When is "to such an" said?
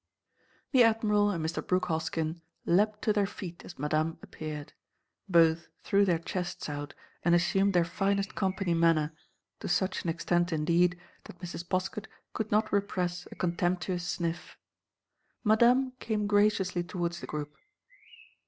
9.59-10.09